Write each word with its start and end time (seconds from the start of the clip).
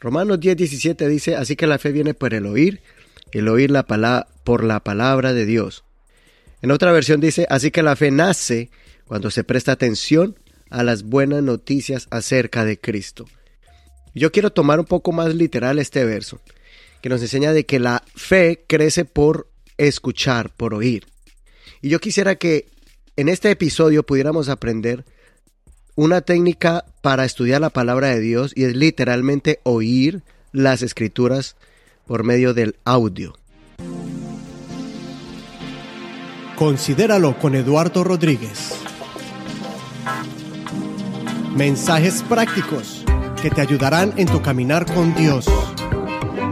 Romanos 0.00 0.40
10, 0.40 0.56
17 0.56 1.08
dice, 1.08 1.36
así 1.36 1.56
que 1.56 1.66
la 1.66 1.78
fe 1.78 1.92
viene 1.92 2.14
por 2.14 2.32
el 2.32 2.46
oír, 2.46 2.80
el 3.32 3.48
oír 3.48 3.70
la 3.70 3.86
por 4.44 4.64
la 4.64 4.80
palabra 4.80 5.32
de 5.34 5.44
Dios. 5.44 5.84
En 6.62 6.70
otra 6.70 6.92
versión 6.92 7.20
dice, 7.20 7.46
así 7.50 7.70
que 7.70 7.82
la 7.82 7.96
fe 7.96 8.10
nace 8.10 8.70
cuando 9.06 9.30
se 9.30 9.44
presta 9.44 9.72
atención 9.72 10.38
a 10.70 10.82
las 10.82 11.02
buenas 11.02 11.42
noticias 11.42 12.06
acerca 12.10 12.64
de 12.64 12.78
Cristo. 12.78 13.26
Yo 14.14 14.32
quiero 14.32 14.50
tomar 14.50 14.80
un 14.80 14.86
poco 14.86 15.12
más 15.12 15.34
literal 15.34 15.78
este 15.78 16.04
verso, 16.04 16.40
que 17.02 17.08
nos 17.08 17.20
enseña 17.20 17.52
de 17.52 17.66
que 17.66 17.78
la 17.78 18.02
fe 18.14 18.64
crece 18.66 19.04
por 19.04 19.48
escuchar, 19.78 20.50
por 20.50 20.74
oír. 20.74 21.06
Y 21.82 21.88
yo 21.88 22.00
quisiera 22.00 22.36
que 22.36 22.68
en 23.16 23.28
este 23.28 23.50
episodio 23.50 24.04
pudiéramos 24.04 24.48
aprender 24.48 25.04
una 25.96 26.20
técnica 26.20 26.84
para 27.02 27.24
estudiar 27.24 27.60
la 27.60 27.70
palabra 27.70 28.08
de 28.08 28.20
Dios 28.20 28.52
y 28.54 28.64
es 28.64 28.76
literalmente 28.76 29.60
oír 29.62 30.22
las 30.52 30.82
escrituras 30.82 31.56
por 32.06 32.24
medio 32.24 32.54
del 32.54 32.76
audio. 32.84 33.34
Considéralo 36.56 37.38
con 37.38 37.54
Eduardo 37.54 38.04
Rodríguez. 38.04 38.72
Mensajes 41.56 42.22
prácticos 42.22 43.04
que 43.40 43.50
te 43.50 43.60
ayudarán 43.60 44.12
en 44.16 44.28
tu 44.28 44.42
caminar 44.42 44.84
con 44.92 45.14
Dios. 45.14 45.46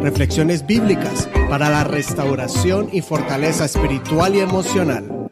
Reflexiones 0.01 0.67
bíblicas 0.67 1.29
para 1.51 1.69
la 1.69 1.85
restauración 1.85 2.89
y 2.93 3.03
fortaleza 3.03 3.67
espiritual 3.67 4.35
y 4.35 4.41
emocional. 4.41 5.31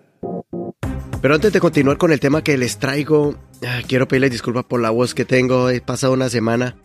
Pero 1.23 1.35
antes 1.35 1.53
de 1.53 1.61
continuar 1.61 1.97
con 1.97 2.13
el 2.13 2.21
tema 2.21 2.45
que 2.45 2.59
les 2.59 2.79
traigo, 2.79 3.35
ah, 3.67 3.81
quiero 3.89 4.07
pedirles 4.07 4.31
disculpas 4.31 4.65
por 4.65 4.81
la 4.81 4.91
voz 4.91 5.15
que 5.15 5.25
tengo. 5.25 5.71
He 5.71 5.81
pasado 5.81 6.13
una 6.13 6.29
semana 6.29 6.77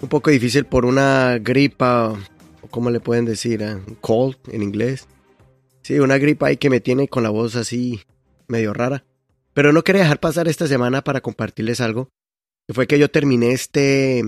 un 0.00 0.08
poco 0.08 0.30
difícil 0.30 0.66
por 0.66 0.84
una 0.84 1.38
gripa, 1.38 2.14
o 2.60 2.68
como 2.68 2.90
le 2.90 3.00
pueden 3.00 3.24
decir, 3.24 3.64
ah, 3.64 3.80
cold 4.00 4.36
en 4.52 4.62
inglés. 4.62 5.08
Sí, 5.82 5.98
una 5.98 6.18
gripa 6.18 6.48
ahí 6.48 6.58
que 6.58 6.70
me 6.70 6.80
tiene 6.80 7.08
con 7.08 7.22
la 7.22 7.30
voz 7.30 7.56
así 7.56 8.02
medio 8.46 8.72
rara. 8.72 9.04
Pero 9.54 9.72
no 9.72 9.82
quería 9.82 10.02
dejar 10.02 10.20
pasar 10.20 10.48
esta 10.48 10.66
semana 10.66 11.02
para 11.02 11.20
compartirles 11.20 11.80
algo. 11.80 12.08
Que 12.68 12.74
fue 12.74 12.86
que 12.86 12.98
yo 12.98 13.10
terminé 13.10 13.52
este, 13.52 14.22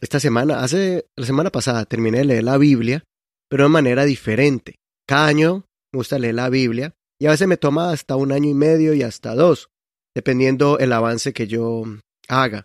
esta 0.00 0.18
semana, 0.18 0.64
hace 0.64 1.06
la 1.14 1.26
semana 1.26 1.50
pasada, 1.50 1.84
terminé 1.84 2.18
de 2.18 2.24
leer 2.24 2.44
la 2.44 2.58
Biblia, 2.58 3.04
pero 3.48 3.64
de 3.64 3.70
manera 3.70 4.04
diferente. 4.04 4.74
Cada 5.06 5.26
año 5.26 5.66
me 5.92 5.98
gusta 5.98 6.18
leer 6.18 6.34
la 6.34 6.48
Biblia 6.48 6.95
y 7.18 7.26
a 7.26 7.30
veces 7.30 7.48
me 7.48 7.56
toma 7.56 7.90
hasta 7.90 8.16
un 8.16 8.32
año 8.32 8.50
y 8.50 8.54
medio 8.54 8.94
y 8.94 9.02
hasta 9.02 9.34
dos, 9.34 9.70
dependiendo 10.14 10.78
el 10.78 10.92
avance 10.92 11.32
que 11.32 11.46
yo 11.46 11.84
haga. 12.28 12.64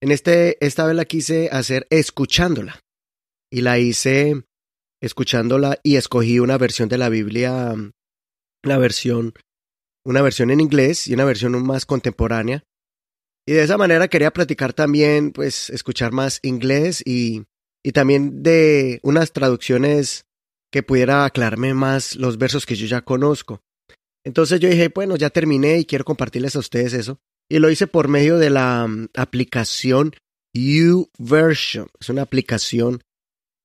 En 0.00 0.12
este, 0.12 0.64
esta 0.64 0.86
vez 0.86 0.94
la 0.94 1.04
quise 1.04 1.48
hacer 1.50 1.86
escuchándola 1.90 2.80
y 3.50 3.62
la 3.62 3.78
hice 3.78 4.44
escuchándola 5.00 5.78
y 5.82 5.96
escogí 5.96 6.38
una 6.38 6.58
versión 6.58 6.88
de 6.88 6.98
la 6.98 7.08
Biblia, 7.08 7.74
la 8.62 8.78
versión, 8.78 9.32
una 10.04 10.22
versión 10.22 10.50
en 10.50 10.60
inglés 10.60 11.06
y 11.08 11.14
una 11.14 11.24
versión 11.24 11.60
más 11.64 11.86
contemporánea. 11.86 12.64
Y 13.46 13.52
de 13.52 13.62
esa 13.62 13.78
manera 13.78 14.08
quería 14.08 14.32
platicar 14.32 14.74
también, 14.74 15.32
pues, 15.32 15.70
escuchar 15.70 16.12
más 16.12 16.38
inglés 16.42 17.02
y, 17.04 17.44
y 17.82 17.92
también 17.92 18.42
de 18.42 19.00
unas 19.02 19.32
traducciones 19.32 20.26
que 20.70 20.82
pudiera 20.82 21.24
aclararme 21.24 21.72
más 21.74 22.14
los 22.16 22.36
versos 22.36 22.66
que 22.66 22.74
yo 22.74 22.86
ya 22.86 23.00
conozco. 23.00 23.62
Entonces 24.24 24.60
yo 24.60 24.68
dije, 24.68 24.90
bueno, 24.94 25.16
ya 25.16 25.30
terminé 25.30 25.78
y 25.78 25.84
quiero 25.84 26.04
compartirles 26.04 26.56
a 26.56 26.60
ustedes 26.60 26.92
eso. 26.92 27.18
Y 27.50 27.58
lo 27.58 27.70
hice 27.70 27.86
por 27.86 28.08
medio 28.08 28.38
de 28.38 28.50
la 28.50 28.86
mm, 28.86 29.08
aplicación 29.16 30.12
YouVersion. 30.54 31.88
Es 32.00 32.08
una 32.08 32.22
aplicación 32.22 33.02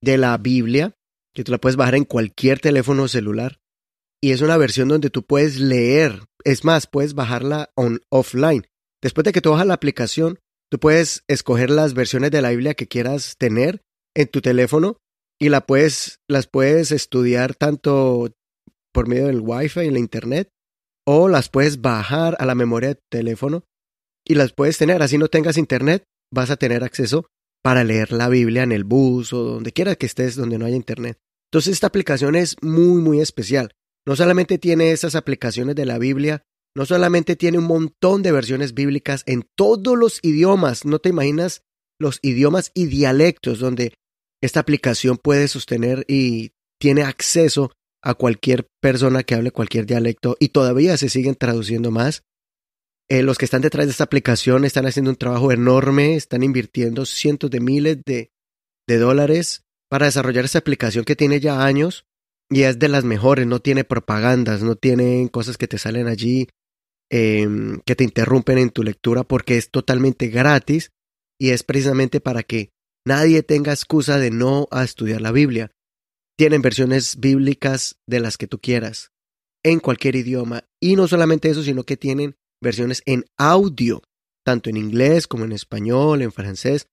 de 0.02 0.18
la 0.18 0.38
Biblia 0.38 0.96
que 1.34 1.44
tú 1.44 1.52
la 1.52 1.58
puedes 1.58 1.76
bajar 1.76 1.96
en 1.96 2.06
cualquier 2.06 2.60
teléfono 2.60 3.08
celular. 3.08 3.60
Y 4.22 4.32
es 4.32 4.42
una 4.42 4.58
versión 4.58 4.88
donde 4.88 5.10
tú 5.10 5.24
puedes 5.24 5.60
leer. 5.60 6.24
Es 6.44 6.64
más, 6.64 6.88
puedes 6.88 7.14
bajarla 7.14 7.72
on, 7.76 8.02
offline. 8.10 8.66
Después 9.02 9.26
de 9.26 9.34
que 9.34 9.42
tú 9.42 9.52
bajas 9.52 9.68
la 9.68 9.74
aplicación, 9.74 10.40
tú 10.70 10.80
puedes 10.80 11.24
escoger 11.28 11.70
las 11.70 11.94
versiones 11.94 12.32
de 12.32 12.42
la 12.42 12.52
Biblia 12.52 12.74
que 12.74 12.88
quieras 12.88 13.36
tener 13.38 13.82
en 14.16 14.28
tu 14.28 14.42
teléfono 14.42 14.98
y 15.40 15.50
la 15.50 15.66
puedes, 15.66 16.20
las 16.30 16.48
puedes 16.48 16.92
estudiar 16.92 17.56
tanto 17.56 18.32
por 18.94 19.08
medio 19.08 19.28
del 19.28 19.42
Wi-Fi 19.42 19.82
y 19.82 19.92
la 19.92 20.00
Internet 20.00 20.50
o 21.06 21.28
las 21.28 21.50
puedes 21.50 21.82
bajar 21.82 22.38
a 22.40 22.46
la 22.46 22.56
memoria 22.56 22.90
de 22.90 22.96
tu 22.96 23.06
teléfono 23.10 23.66
y 24.26 24.36
las 24.36 24.54
puedes 24.54 24.78
tener. 24.78 25.02
Así 25.02 25.18
no 25.18 25.28
tengas 25.28 25.58
Internet, 25.58 26.06
vas 26.32 26.50
a 26.50 26.56
tener 26.56 26.84
acceso 26.84 27.26
para 27.62 27.84
leer 27.84 28.12
la 28.12 28.30
Biblia 28.30 28.64
en 28.64 28.72
el 28.72 28.84
bus 28.84 29.34
o 29.34 29.44
donde 29.44 29.72
quiera 29.72 29.96
que 29.96 30.06
estés 30.06 30.36
donde 30.36 30.58
no 30.58 30.66
haya 30.66 30.76
Internet. 30.76 31.18
Entonces 31.52 31.74
esta 31.74 31.88
aplicación 31.88 32.36
es 32.36 32.56
muy 32.62 33.02
muy 33.02 33.20
especial. 33.20 33.74
No 34.06 34.16
solamente 34.16 34.58
tiene 34.58 34.92
esas 34.92 35.16
aplicaciones 35.16 35.76
de 35.76 35.86
la 35.86 35.98
Biblia, 35.98 36.44
no 36.76 36.86
solamente 36.86 37.36
tiene 37.36 37.60
un 37.60 37.66
montón 37.66 38.22
de 38.22 38.32
versiones 38.32 38.74
bíblicas 38.74 39.24
en 39.28 39.48
todos 39.56 39.98
los 39.98 40.20
idiomas, 40.24 40.86
no 40.86 41.00
te 41.00 41.10
imaginas 41.10 41.64
los 42.00 42.20
idiomas 42.22 42.72
y 42.74 42.88
dialectos 42.88 43.60
donde 43.60 43.94
esta 44.42 44.60
aplicación 44.60 45.18
puede 45.18 45.48
sostener 45.48 46.06
y 46.08 46.52
tiene 46.80 47.04
acceso 47.04 47.72
a 48.04 48.14
cualquier 48.14 48.68
persona 48.82 49.24
que 49.24 49.34
hable 49.34 49.52
cualquier 49.52 49.86
dialecto 49.86 50.36
y 50.40 50.50
todavía 50.50 50.98
se 50.98 51.10
siguen 51.10 51.36
traduciendo 51.36 51.90
más. 51.90 52.24
Eh, 53.10 53.24
los 53.24 53.38
que 53.38 53.46
están 53.46 53.62
detrás 53.62 53.86
de 53.86 53.92
esta 53.92 54.04
aplicación 54.04 54.66
están 54.66 54.86
haciendo 54.86 55.12
un 55.12 55.18
trabajo 55.18 55.52
enorme, 55.52 56.16
están 56.16 56.44
invirtiendo 56.44 57.06
cientos 57.06 57.50
de 57.50 57.60
miles 57.60 57.98
de, 58.06 58.32
de 58.88 58.98
dólares 58.98 59.64
para 59.90 60.06
desarrollar 60.06 60.46
esta 60.46 60.60
aplicación 60.60 61.06
que 61.06 61.16
tiene 61.16 61.40
ya 61.40 61.64
años 61.64 62.06
y 62.50 62.64
es 62.64 62.78
de 62.78 62.90
las 62.90 63.04
mejores, 63.04 63.48
no 63.48 63.60
tiene 63.60 63.84
propagandas, 63.84 64.62
no 64.62 64.76
tiene 64.76 65.30
cosas 65.32 65.58
que 65.58 65.68
te 65.68 65.78
salen 65.78 66.08
allí 66.08 66.48
em, 67.10 67.80
que 67.86 67.96
te 67.96 68.04
interrumpen 68.04 68.58
en 68.58 68.70
tu 68.70 68.84
lectura 68.84 69.24
porque 69.24 69.58
es 69.58 69.72
totalmente 69.72 70.28
gratis 70.28 70.92
y 71.40 71.52
es 71.52 71.64
precisamente 71.64 72.20
para 72.20 72.44
que 72.44 72.72
nadie 73.06 73.44
tenga 73.44 73.72
excusa 73.72 74.18
de 74.18 74.32
no 74.32 74.68
estudiar 74.72 75.22
la 75.22 75.32
Biblia. 75.32 75.72
Tienen 76.38 76.62
versiones 76.62 77.20
bíblicas 77.20 77.98
de 78.08 78.20
las 78.20 78.38
que 78.38 78.48
tú 78.48 78.60
quieras, 78.60 79.12
en 79.64 79.80
cualquier 79.80 80.16
idioma. 80.16 80.66
Y 80.82 80.96
no 80.96 81.08
solamente 81.08 81.50
eso, 81.50 81.64
sino 81.64 81.84
que 81.84 81.98
tienen 81.98 82.36
versiones 82.62 83.04
en 83.06 83.26
audio, 83.38 84.02
tanto 84.44 84.70
en 84.70 84.78
inglés 84.78 85.28
como 85.28 85.46
en 85.46 85.52
español, 85.52 86.22
en 86.22 86.32
francés. 86.32 86.88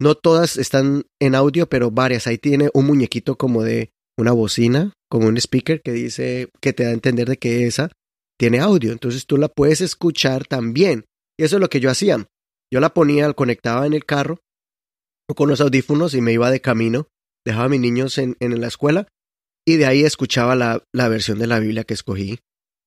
No 0.00 0.14
todas 0.14 0.56
están 0.56 1.04
en 1.20 1.34
audio, 1.34 1.68
pero 1.68 1.90
varias. 1.90 2.26
Ahí 2.26 2.38
tiene 2.38 2.70
un 2.72 2.86
muñequito 2.86 3.36
como 3.36 3.62
de 3.62 3.92
una 4.16 4.32
bocina, 4.32 4.94
como 5.10 5.26
un 5.26 5.36
speaker 5.36 5.82
que 5.82 5.92
dice, 5.92 6.48
que 6.60 6.72
te 6.72 6.84
da 6.84 6.90
a 6.90 6.94
entender 6.94 7.28
de 7.28 7.36
que 7.36 7.66
esa 7.66 7.90
tiene 8.38 8.60
audio. 8.60 8.92
Entonces 8.92 9.26
tú 9.26 9.36
la 9.36 9.48
puedes 9.48 9.82
escuchar 9.82 10.46
también. 10.46 11.04
Y 11.38 11.44
eso 11.44 11.56
es 11.56 11.60
lo 11.60 11.68
que 11.68 11.80
yo 11.80 11.90
hacía. 11.90 12.26
Yo 12.72 12.80
la 12.80 12.94
ponía, 12.94 13.30
conectaba 13.34 13.86
en 13.86 13.92
el 13.92 14.06
carro 14.06 14.40
con 15.36 15.48
los 15.48 15.60
audífonos 15.60 16.14
y 16.14 16.20
me 16.20 16.32
iba 16.32 16.50
de 16.50 16.60
camino 16.60 17.08
dejaba 17.44 17.66
a 17.66 17.68
mis 17.68 17.80
niños 17.80 18.18
en, 18.18 18.36
en 18.40 18.60
la 18.60 18.68
escuela 18.68 19.06
y 19.66 19.76
de 19.76 19.86
ahí 19.86 20.04
escuchaba 20.04 20.54
la, 20.54 20.82
la, 20.92 21.08
versión 21.08 21.38
de 21.38 21.46
la 21.46 21.60
Biblia 21.60 21.84
que 21.84 21.94
escogí 21.94 22.40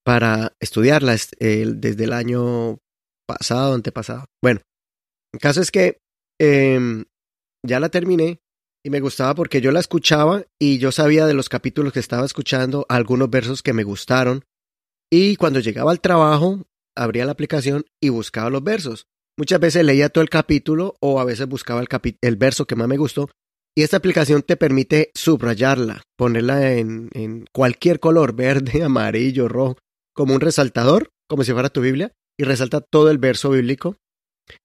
para 0.04 0.54
estudiarla 0.60 1.16
desde 1.40 2.04
el 2.04 2.14
año 2.14 2.80
pasado, 3.26 3.74
antepasado. 3.74 4.26
Bueno, 4.42 4.62
el 5.34 5.40
caso 5.40 5.62
es 5.62 5.72
que 5.72 6.00
eh, 6.42 7.06
ya 7.66 7.80
la 7.80 7.90
terminé 7.90 8.40
y 8.86 8.90
me 8.90 9.00
gustaba 9.00 9.34
porque 9.34 9.62
yo 9.62 9.72
la 9.72 9.80
escuchaba 9.80 10.44
y 10.60 10.78
yo 10.78 10.92
sabía 10.92 11.26
de 11.26 11.34
los 11.34 11.48
capítulos 11.48 11.94
que 11.94 12.00
estaba 12.00 12.26
escuchando 12.26 12.86
algunos 12.90 13.30
versos 13.30 13.64
que 13.64 13.74
me 13.74 13.84
gustaron 13.84 14.44
y 15.12 15.38
cuando 15.38 15.60
llegaba 15.60 15.92
al 15.92 16.02
trabajo 16.02 16.68
abría 16.98 17.26
la 17.26 17.32
aplicación 17.32 17.86
y 18.02 18.10
buscaba 18.10 18.50
los 18.50 18.64
versos. 18.64 19.08
Muchas 19.38 19.60
veces 19.60 19.86
leía 19.86 20.10
todo 20.10 20.22
el 20.22 20.30
capítulo 20.30 20.96
o 21.00 21.20
a 21.20 21.26
veces 21.26 21.48
buscaba 21.48 21.82
el, 21.82 21.88
el 22.22 22.36
verso 22.36 22.66
que 22.66 22.76
más 22.76 22.88
me 22.88 22.98
gustó 22.98 23.30
y 23.76 23.84
esta 23.84 23.98
aplicación 23.98 24.44
te 24.44 24.56
permite 24.56 25.12
subrayarla, 25.16 26.04
ponerla 26.16 26.74
en, 26.74 27.46
cualquier 27.52 28.00
color, 28.00 28.36
verde, 28.36 28.84
amarillo, 28.84 29.48
rojo, 29.48 29.78
como 30.14 30.36
un 30.36 30.42
resaltador, 30.42 31.10
como 31.28 31.44
si 31.44 31.54
fuera 31.54 31.70
tu 31.70 31.82
Biblia, 31.82 32.12
y 32.40 32.44
resalta 32.44 32.82
todo 32.82 33.10
el 33.10 33.18
verso 33.18 33.50
bíblico. 33.50 33.98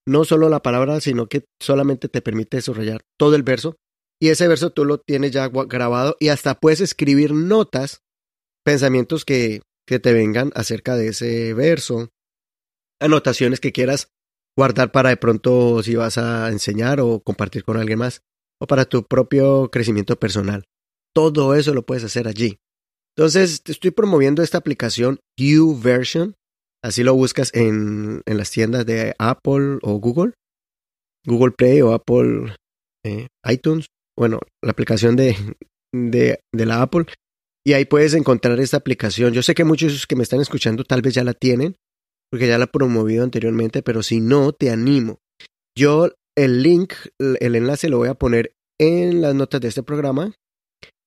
No 0.07 0.25
solo 0.25 0.49
la 0.49 0.61
palabra, 0.61 1.01
sino 1.01 1.29
que 1.29 1.45
solamente 1.61 2.09
te 2.09 2.21
permite 2.21 2.61
subrayar 2.61 3.03
todo 3.19 3.37
el 3.37 3.45
verso. 3.45 3.77
Y 4.21 4.31
ese 4.31 4.49
verso 4.49 4.71
tú 4.71 4.85
lo 4.85 4.99
tienes 4.99 5.31
ya 5.31 5.49
grabado 5.49 6.17
y 6.19 6.29
hasta 6.29 6.59
puedes 6.59 6.81
escribir 6.81 7.33
notas, 7.33 8.01
pensamientos 8.65 9.25
que, 9.25 9.63
que 9.87 10.01
te 10.01 10.13
vengan 10.13 10.51
acerca 10.57 10.97
de 10.97 11.09
ese 11.09 11.55
verso, 11.55 12.09
anotaciones 13.01 13.61
que 13.61 13.71
quieras 13.71 14.09
guardar 14.57 14.91
para 14.91 15.11
de 15.11 15.17
pronto 15.17 15.85
si 15.85 15.95
vas 15.95 16.19
a 16.19 16.49
enseñar 16.49 17.01
o 17.01 17.21
compartir 17.21 17.63
con 17.63 17.77
alguien 17.77 18.01
más 18.01 18.23
o 18.61 18.67
para 18.67 18.85
tu 18.85 19.05
propio 19.05 19.71
crecimiento 19.71 20.17
personal. 20.17 20.65
Todo 21.15 21.55
eso 21.55 21.75
lo 21.75 21.85
puedes 21.85 22.05
hacer 22.05 22.29
allí. 22.29 22.59
Entonces, 23.17 23.63
te 23.63 23.73
estoy 23.73 23.91
promoviendo 23.91 24.43
esta 24.43 24.59
aplicación 24.59 25.19
YouVersion. 25.39 26.35
Así 26.83 27.03
lo 27.03 27.15
buscas 27.15 27.53
en, 27.55 28.23
en, 28.27 28.37
las 28.37 28.51
tiendas 28.51 28.87
de 28.87 29.15
Apple 29.19 29.79
o 29.83 29.95
Google. 29.99 30.35
Google 31.27 31.53
Play 31.53 31.83
o 31.83 31.93
Apple 31.93 32.55
eh, 33.05 33.27
iTunes. 33.49 33.87
bueno, 34.17 34.39
la 34.63 34.71
aplicación 34.71 35.17
de, 35.17 35.37
de, 35.93 36.41
de 36.53 36.67
la 36.67 36.83
Apple 36.83 37.07
y 37.69 37.75
ahí 37.75 37.85
puedes 37.85 38.15
encontrar 38.15 38.59
esta 38.61 38.79
aplicación. 38.79 39.35
Yo 39.35 39.43
sé 39.43 39.55
que 39.55 39.63
muchos 39.63 40.07
que 40.07 40.17
me 40.17 40.23
están 40.23 40.41
escuchando 40.41 40.85
tal 40.85 41.03
vez 41.03 41.13
ya 41.13 41.23
la 41.23 41.35
tienen, 41.35 41.77
porque 42.31 42.49
ya 42.49 42.57
la 42.57 42.65
he 42.65 42.69
promovido 42.69 43.25
anteriormente, 43.25 43.83
pero 43.83 44.03
si 44.03 44.21
no, 44.21 44.53
te 44.53 44.71
animo. 44.71 45.19
Yo 45.77 46.11
el 46.38 46.62
link, 46.62 46.94
el 47.19 47.56
enlace 47.56 47.88
lo 47.88 47.99
voy 47.99 48.08
a 48.08 48.14
poner 48.14 48.55
en 48.79 49.20
las 49.20 49.35
notas 49.35 49.61
de 49.61 49.69
este 49.69 49.82
programa 49.82 50.32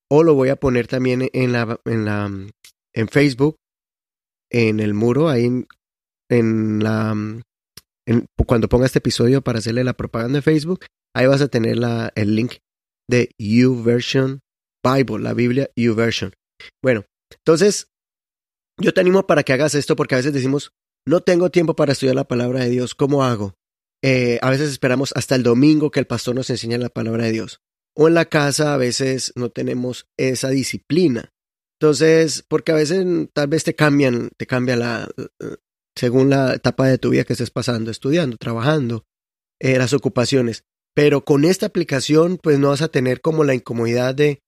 o 0.09 0.23
lo 0.23 0.35
voy 0.35 0.49
a 0.49 0.57
poner 0.57 0.87
también 0.87 1.29
en 1.31 1.53
la 1.53 1.79
en 1.85 2.03
la 2.03 2.29
en 2.93 3.07
Facebook 3.07 3.55
en 4.51 4.81
el 4.81 4.93
muro 4.93 5.29
ahí 5.29 5.65
en, 6.29 6.79
la 6.83 7.15
cuando 8.45 8.67
ponga 8.67 8.85
este 8.85 8.99
episodio 8.99 9.41
para 9.41 9.59
hacerle 9.59 9.85
la 9.85 9.93
propaganda 9.93 10.39
de 10.39 10.41
Facebook 10.41 10.85
ahí 11.15 11.27
vas 11.27 11.41
a 11.41 11.47
tener 11.47 11.77
la, 11.77 12.11
el 12.15 12.35
link 12.35 12.55
de 13.09 13.31
YouVersion 13.39 14.41
Bible 14.83 15.19
la 15.19 15.33
Biblia 15.33 15.69
YouVersion. 15.77 16.33
Bueno 16.83 17.05
entonces 17.37 17.87
yo 18.77 18.93
te 18.93 18.99
animo 18.99 19.25
para 19.27 19.43
que 19.43 19.53
hagas 19.53 19.75
esto 19.75 19.95
porque 19.95 20.15
a 20.15 20.17
veces 20.17 20.33
decimos 20.33 20.73
no 21.07 21.21
tengo 21.21 21.49
tiempo 21.49 21.73
para 21.73 21.93
estudiar 21.93 22.15
la 22.15 22.27
palabra 22.27 22.65
de 22.65 22.69
Dios 22.69 22.95
cómo 22.95 23.23
hago 23.23 23.53
eh, 24.01 24.39
a 24.42 24.50
veces 24.50 24.71
esperamos 24.71 25.13
hasta 25.15 25.36
el 25.36 25.44
domingo 25.44 25.92
que 25.92 26.00
el 26.00 26.07
pastor 26.07 26.36
nos 26.36 26.50
enseñe 26.50 26.77
la 26.77 26.89
palabra 26.89 27.25
de 27.25 27.31
Dios. 27.31 27.62
O 27.95 28.07
en 28.07 28.13
la 28.13 28.25
casa 28.25 28.74
a 28.74 28.77
veces 28.77 29.33
no 29.36 29.50
tenemos 29.50 30.07
esa 30.18 30.50
disciplina. 30.50 31.33
Entonces, 31.80 32.45
porque 32.48 32.71
a 32.71 32.75
veces 32.75 33.06
tal 33.33 33.48
vez 33.48 33.63
te 33.63 33.75
cambian, 33.75 34.30
te 34.38 34.45
cambia 34.45 34.75
la, 34.75 35.09
según 35.95 36.30
la 36.30 36.53
etapa 36.53 36.88
de 36.88 36.98
tu 36.98 37.09
vida 37.09 37.24
que 37.24 37.33
estés 37.33 37.51
pasando, 37.51 37.92
estudiando, 37.92 38.38
trabajando, 38.38 39.06
eh, 39.59 39.77
las 39.77 39.94
ocupaciones. 39.94 40.63
Pero 40.94 41.24
con 41.24 41.45
esta 41.45 41.68
aplicación, 41.68 42.38
pues 42.42 42.59
no 42.59 42.69
vas 42.69 42.81
a 42.81 42.89
tener 42.89 43.21
como 43.21 43.44
la 43.44 43.53
incomodidad 43.53 44.13
de, 44.13 44.42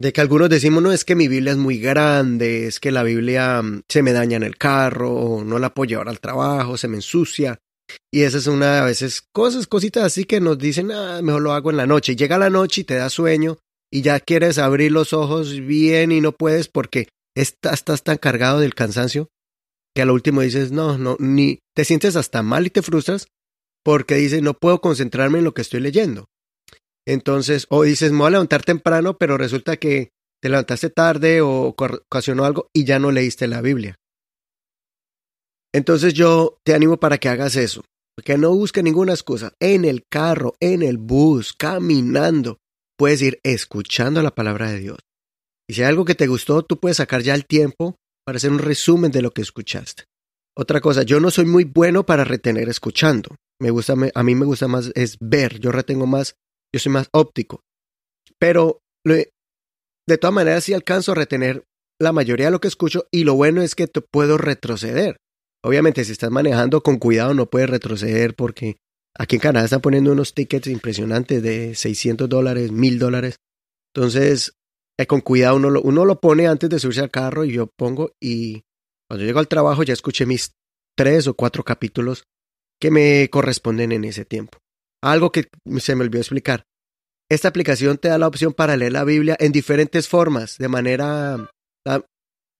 de 0.00 0.12
que 0.12 0.20
algunos 0.20 0.50
decimos, 0.50 0.82
no, 0.82 0.92
es 0.92 1.04
que 1.04 1.14
mi 1.14 1.28
Biblia 1.28 1.52
es 1.52 1.58
muy 1.58 1.78
grande, 1.78 2.66
es 2.66 2.80
que 2.80 2.92
la 2.92 3.02
Biblia 3.02 3.62
mm, 3.62 3.82
se 3.88 4.02
me 4.02 4.12
daña 4.12 4.36
en 4.36 4.42
el 4.42 4.56
carro, 4.56 5.12
o 5.12 5.44
no 5.44 5.58
la 5.58 5.74
puedo 5.74 5.88
llevar 5.88 6.08
al 6.08 6.20
trabajo, 6.20 6.76
se 6.76 6.88
me 6.88 6.96
ensucia. 6.96 7.60
Y 8.12 8.22
esa 8.22 8.38
es 8.38 8.46
una, 8.46 8.82
a 8.82 8.84
veces, 8.84 9.22
cosas, 9.32 9.66
cositas 9.66 10.04
así 10.04 10.24
que 10.24 10.40
nos 10.40 10.58
dicen, 10.58 10.92
ah, 10.92 11.20
mejor 11.22 11.42
lo 11.42 11.52
hago 11.52 11.70
en 11.70 11.76
la 11.76 11.86
noche. 11.86 12.16
Llega 12.16 12.38
la 12.38 12.50
noche 12.50 12.82
y 12.82 12.84
te 12.84 12.94
da 12.94 13.10
sueño 13.10 13.58
y 13.90 14.02
ya 14.02 14.20
quieres 14.20 14.58
abrir 14.58 14.92
los 14.92 15.12
ojos 15.12 15.58
bien 15.60 16.12
y 16.12 16.20
no 16.20 16.32
puedes 16.32 16.68
porque 16.68 17.08
estás, 17.36 17.74
estás 17.74 18.02
tan 18.02 18.18
cargado 18.18 18.60
del 18.60 18.74
cansancio 18.74 19.28
que 19.94 20.02
al 20.02 20.10
último 20.10 20.42
dices, 20.42 20.70
no, 20.70 20.98
no, 20.98 21.16
ni 21.18 21.60
te 21.74 21.84
sientes 21.84 22.16
hasta 22.16 22.42
mal 22.42 22.66
y 22.66 22.70
te 22.70 22.82
frustras 22.82 23.26
porque 23.84 24.16
dices, 24.16 24.42
no 24.42 24.54
puedo 24.54 24.80
concentrarme 24.80 25.38
en 25.38 25.44
lo 25.44 25.54
que 25.54 25.62
estoy 25.62 25.80
leyendo. 25.80 26.26
Entonces, 27.06 27.66
o 27.70 27.84
dices, 27.84 28.12
me 28.12 28.18
voy 28.18 28.26
a 28.26 28.30
levantar 28.32 28.62
temprano, 28.62 29.16
pero 29.16 29.38
resulta 29.38 29.78
que 29.78 30.10
te 30.42 30.50
levantaste 30.50 30.90
tarde 30.90 31.40
o 31.40 31.74
ocasionó 31.76 32.44
algo 32.44 32.68
y 32.74 32.84
ya 32.84 32.98
no 32.98 33.10
leíste 33.10 33.46
la 33.46 33.62
Biblia. 33.62 33.96
Entonces 35.74 36.14
yo 36.14 36.58
te 36.64 36.74
animo 36.74 36.98
para 36.98 37.18
que 37.18 37.28
hagas 37.28 37.56
eso, 37.56 37.82
que 38.24 38.38
no 38.38 38.54
busques 38.54 38.82
ninguna 38.82 39.12
excusa. 39.12 39.52
En 39.60 39.84
el 39.84 40.04
carro, 40.10 40.54
en 40.60 40.82
el 40.82 40.98
bus, 40.98 41.52
caminando, 41.52 42.58
puedes 42.98 43.22
ir 43.22 43.40
escuchando 43.42 44.22
la 44.22 44.34
palabra 44.34 44.70
de 44.70 44.78
Dios. 44.78 44.98
Y 45.68 45.74
si 45.74 45.82
hay 45.82 45.88
algo 45.88 46.04
que 46.04 46.14
te 46.14 46.26
gustó, 46.26 46.62
tú 46.64 46.78
puedes 46.80 46.96
sacar 46.96 47.22
ya 47.22 47.34
el 47.34 47.46
tiempo 47.46 47.96
para 48.24 48.36
hacer 48.36 48.50
un 48.50 48.58
resumen 48.58 49.10
de 49.10 49.22
lo 49.22 49.30
que 49.30 49.42
escuchaste. 49.42 50.04
Otra 50.56 50.80
cosa, 50.80 51.02
yo 51.02 51.20
no 51.20 51.30
soy 51.30 51.44
muy 51.44 51.64
bueno 51.64 52.04
para 52.04 52.24
retener 52.24 52.68
escuchando. 52.68 53.36
Me 53.60 53.70
gusta, 53.70 53.94
a 54.14 54.22
mí 54.22 54.34
me 54.34 54.46
gusta 54.46 54.66
más 54.66 54.90
es 54.94 55.16
ver, 55.20 55.60
yo 55.60 55.70
retengo 55.70 56.06
más, 56.06 56.34
yo 56.74 56.80
soy 56.80 56.92
más 56.92 57.08
óptico. 57.12 57.60
Pero 58.38 58.80
de 59.04 60.18
todas 60.18 60.34
maneras 60.34 60.64
sí 60.64 60.74
alcanzo 60.74 61.12
a 61.12 61.16
retener 61.16 61.64
la 62.00 62.12
mayoría 62.12 62.46
de 62.46 62.52
lo 62.52 62.60
que 62.60 62.68
escucho 62.68 63.06
y 63.10 63.24
lo 63.24 63.34
bueno 63.34 63.62
es 63.62 63.74
que 63.74 63.86
te 63.86 64.00
puedo 64.00 64.38
retroceder. 64.38 65.18
Obviamente, 65.64 66.04
si 66.04 66.12
estás 66.12 66.30
manejando 66.30 66.82
con 66.82 66.98
cuidado, 66.98 67.34
no 67.34 67.46
puedes 67.46 67.68
retroceder 67.68 68.34
porque 68.34 68.76
aquí 69.14 69.36
en 69.36 69.40
Canadá 69.40 69.64
están 69.64 69.80
poniendo 69.80 70.12
unos 70.12 70.34
tickets 70.34 70.68
impresionantes 70.68 71.42
de 71.42 71.74
600 71.74 72.28
dólares, 72.28 72.70
1000 72.70 72.98
dólares. 72.98 73.36
Entonces, 73.94 74.54
eh, 74.98 75.06
con 75.06 75.20
cuidado 75.20 75.56
uno 75.56 75.70
lo, 75.70 75.82
uno 75.82 76.04
lo 76.04 76.20
pone 76.20 76.46
antes 76.46 76.70
de 76.70 76.78
subirse 76.78 77.00
al 77.00 77.10
carro 77.10 77.44
y 77.44 77.52
yo 77.52 77.66
pongo 77.66 78.12
y 78.20 78.62
cuando 79.08 79.24
llego 79.24 79.38
al 79.38 79.48
trabajo 79.48 79.82
ya 79.82 79.94
escuché 79.94 80.26
mis 80.26 80.52
tres 80.96 81.26
o 81.26 81.34
cuatro 81.34 81.64
capítulos 81.64 82.24
que 82.80 82.90
me 82.90 83.28
corresponden 83.30 83.92
en 83.92 84.04
ese 84.04 84.24
tiempo. 84.24 84.58
Algo 85.02 85.32
que 85.32 85.48
se 85.78 85.94
me 85.94 86.04
olvidó 86.04 86.20
explicar. 86.20 86.64
Esta 87.30 87.48
aplicación 87.48 87.98
te 87.98 88.08
da 88.08 88.18
la 88.18 88.26
opción 88.26 88.52
para 88.52 88.76
leer 88.76 88.92
la 88.92 89.04
Biblia 89.04 89.36
en 89.38 89.52
diferentes 89.52 90.08
formas, 90.08 90.56
de 90.58 90.68
manera... 90.68 91.50
La, 91.86 92.04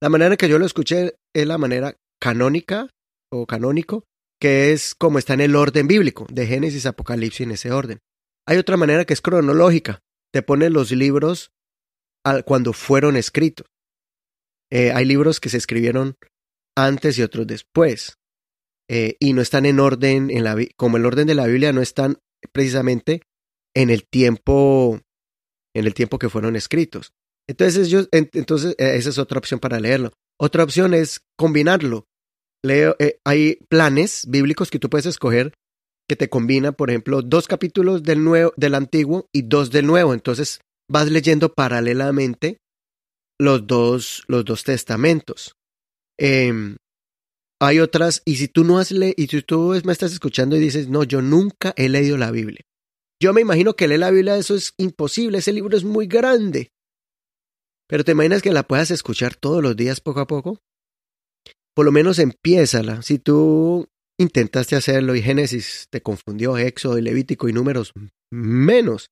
la 0.01 0.09
manera 0.09 0.33
en 0.33 0.37
que 0.37 0.49
yo 0.49 0.59
lo 0.59 0.67
escuché 0.67 1.17
es 1.35 1.47
la 1.47 1.59
manera 1.59 1.97
canónica 2.21 2.91
o 3.31 3.47
canónico, 3.47 4.05
que 4.41 4.73
es 4.73 4.95
como 4.95 5.19
está 5.19 5.35
en 5.35 5.41
el 5.41 5.57
orden 5.57 5.87
bíblico, 5.87 6.27
de 6.31 6.47
Génesis, 6.47 6.87
Apocalipsis 6.87 7.43
en 7.43 7.53
ese 7.53 7.73
orden. 7.73 8.01
Hay 8.47 8.57
otra 8.57 8.77
manera 8.77 9.05
que 9.05 9.13
es 9.13 9.21
cronológica, 9.21 10.01
te 10.33 10.43
pone 10.43 10.71
los 10.71 10.91
libros 10.93 11.51
al, 12.25 12.45
cuando 12.45 12.73
fueron 12.73 13.17
escritos. 13.17 13.67
Eh, 14.71 14.93
hay 14.93 15.05
libros 15.05 15.41
que 15.41 15.49
se 15.49 15.57
escribieron 15.57 16.17
antes 16.77 17.19
y 17.19 17.23
otros 17.23 17.47
después, 17.47 18.19
eh, 18.89 19.17
y 19.21 19.33
no 19.33 19.43
están 19.43 19.67
en 19.67 19.81
orden, 19.81 20.31
en 20.31 20.45
la, 20.45 20.57
como 20.77 20.97
el 20.97 21.07
orden 21.07 21.27
de 21.27 21.35
la 21.35 21.47
Biblia 21.47 21.73
no 21.73 21.83
están 21.83 22.19
precisamente 22.53 23.23
en 23.75 23.91
el 23.91 24.07
tiempo, 24.09 25.01
en 25.75 25.87
el 25.87 25.95
tiempo 25.95 26.19
que 26.19 26.31
fueron 26.31 26.57
escritos. 26.57 27.13
Entonces, 27.49 27.89
yo, 27.89 28.03
entonces 28.13 28.75
eh, 28.79 28.97
esa 28.97 29.11
es 29.11 29.19
otra 29.19 29.39
opción 29.39 29.61
para 29.61 29.81
leerlo. 29.81 30.13
Otra 30.41 30.65
opción 30.65 30.95
es 30.95 31.21
combinarlo. 31.37 32.07
Leo, 32.65 32.97
eh, 32.99 33.19
hay 33.25 33.57
planes 33.69 34.25
bíblicos 34.29 34.71
que 34.71 34.79
tú 34.79 34.89
puedes 34.89 35.07
escoger 35.07 35.53
que 36.09 36.17
te 36.17 36.31
combinan, 36.31 36.75
por 36.75 36.89
ejemplo, 36.91 37.21
dos 37.23 37.47
capítulos 37.47 38.03
del, 38.03 38.25
nuevo, 38.25 38.55
del 38.57 38.75
antiguo 38.75 39.29
y 39.33 39.43
dos 39.43 39.71
del 39.71 39.87
nuevo. 39.87 40.15
Entonces 40.15 40.61
vas 40.91 41.11
leyendo 41.11 41.53
paralelamente 41.53 42.59
los 43.39 43.67
dos, 43.67 44.25
los 44.27 44.45
dos 44.45 44.65
testamentos. 44.65 45.53
Em, 46.19 46.77
hay 47.61 47.81
otras, 47.81 48.23
y 48.25 48.37
si 48.37 48.49
tú 48.49 48.65
no 48.65 48.79
has 48.79 48.91
leído, 48.91 49.15
y 49.17 49.27
si 49.27 49.43
tú 49.43 49.79
me 49.85 49.93
estás 49.93 50.13
escuchando 50.13 50.57
y 50.57 50.61
dices, 50.61 50.89
no, 50.89 51.05
yo 51.05 51.21
nunca 51.21 51.75
he 51.77 51.89
leído 51.89 52.17
la 52.17 52.31
Biblia. 52.31 52.63
Yo 53.21 53.33
me 53.33 53.41
imagino 53.41 53.75
que 53.75 53.89
leer 53.89 54.01
la 54.01 54.11
Biblia, 54.11 54.37
eso 54.37 54.55
es 54.55 54.73
imposible, 54.79 55.39
ese 55.39 55.53
libro 55.53 55.77
es 55.77 55.85
muy 55.85 56.07
grande. 56.07 56.71
Pero 57.89 58.05
¿te 58.05 58.13
imaginas 58.13 58.43
que 58.43 58.53
la 58.53 58.63
puedas 58.63 58.91
escuchar 58.91 59.35
todos 59.35 59.63
los 59.63 59.77
días 59.77 60.01
poco 60.01 60.21
a 60.21 60.27
poco? 60.27 60.61
Por 61.75 61.87
lo 61.87 61.93
menos 61.93 62.19
empiézala. 62.19 63.03
Si 63.03 63.19
tú 63.19 63.89
intentaste 64.19 64.77
hacerlo 64.77 65.15
y 65.15 65.23
Génesis 65.23 65.87
te 65.91 66.03
confundió, 66.03 66.59
Éxodo 66.59 66.99
y 66.99 67.03
Levítico 67.03 67.49
y 67.49 67.53
números 67.53 67.93
menos 68.31 69.11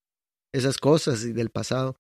esas 0.53 0.79
cosas 0.79 1.35
del 1.35 1.51
pasado. 1.51 1.97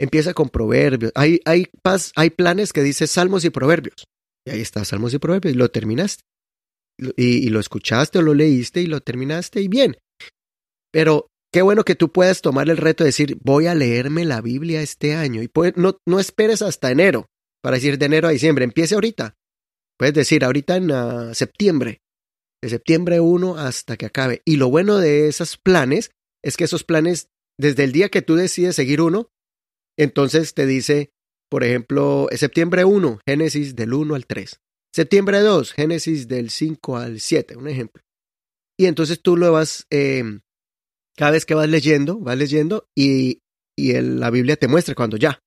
Empieza 0.00 0.34
con 0.34 0.48
proverbios. 0.48 1.12
Hay, 1.14 1.40
hay, 1.44 2.30
planes 2.30 2.72
que 2.72 2.82
dice 2.82 3.06
salmos 3.06 3.44
y 3.44 3.50
proverbios. 3.50 4.04
Y 4.46 4.50
ahí 4.50 4.60
está, 4.60 4.84
salmos 4.84 5.14
y 5.14 5.18
proverbios. 5.18 5.54
Y 5.54 5.58
lo 5.58 5.70
terminaste. 5.70 6.22
Y, 7.16 7.48
lo 7.48 7.60
escuchaste 7.60 8.18
o 8.18 8.22
lo 8.22 8.34
leíste 8.34 8.80
y 8.80 8.86
lo 8.86 9.00
terminaste 9.00 9.60
y 9.60 9.68
bien. 9.68 9.96
Pero 10.92 11.28
Qué 11.52 11.60
bueno 11.60 11.84
que 11.84 11.94
tú 11.94 12.10
puedas 12.10 12.40
tomar 12.40 12.70
el 12.70 12.78
reto 12.78 13.04
de 13.04 13.08
decir, 13.08 13.36
voy 13.42 13.66
a 13.66 13.74
leerme 13.74 14.24
la 14.24 14.40
Biblia 14.40 14.80
este 14.80 15.14
año. 15.14 15.42
Y 15.42 15.50
no, 15.76 15.98
no 16.06 16.18
esperes 16.18 16.62
hasta 16.62 16.90
enero 16.90 17.26
para 17.62 17.76
decir 17.76 17.98
de 17.98 18.06
enero 18.06 18.28
a 18.28 18.32
diciembre. 18.32 18.64
Empiece 18.64 18.94
ahorita. 18.94 19.36
Puedes 19.98 20.14
decir 20.14 20.44
ahorita 20.44 20.76
en 20.76 20.90
ah, 20.90 21.34
septiembre. 21.34 22.00
De 22.62 22.70
septiembre 22.70 23.20
1 23.20 23.58
hasta 23.58 23.98
que 23.98 24.06
acabe. 24.06 24.40
Y 24.46 24.56
lo 24.56 24.70
bueno 24.70 24.96
de 24.96 25.28
esos 25.28 25.58
planes 25.58 26.12
es 26.42 26.56
que 26.56 26.64
esos 26.64 26.84
planes, 26.84 27.28
desde 27.58 27.84
el 27.84 27.92
día 27.92 28.08
que 28.08 28.22
tú 28.22 28.36
decides 28.36 28.76
seguir 28.76 29.02
uno, 29.02 29.28
entonces 29.98 30.54
te 30.54 30.64
dice, 30.64 31.10
por 31.50 31.64
ejemplo, 31.64 32.28
septiembre 32.32 32.84
1, 32.84 33.20
Génesis 33.26 33.76
del 33.76 33.92
1 33.92 34.14
al 34.14 34.26
3. 34.26 34.58
Septiembre 34.94 35.40
2, 35.40 35.72
Génesis 35.72 36.28
del 36.28 36.50
5 36.50 36.96
al 36.96 37.20
7, 37.20 37.56
un 37.56 37.68
ejemplo. 37.68 38.02
Y 38.78 38.86
entonces 38.86 39.20
tú 39.20 39.36
lo 39.36 39.52
vas 39.52 39.86
eh, 39.90 40.22
cada 41.16 41.32
vez 41.32 41.44
que 41.44 41.54
vas 41.54 41.68
leyendo, 41.68 42.18
vas 42.18 42.36
leyendo 42.36 42.86
y, 42.96 43.40
y 43.76 43.92
la 44.00 44.30
Biblia 44.30 44.56
te 44.56 44.68
muestra 44.68 44.94
cuando 44.94 45.16
ya. 45.16 45.38